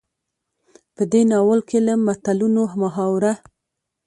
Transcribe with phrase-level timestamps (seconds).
[0.95, 3.33] په دې ناول کې له متلونو، محاورو،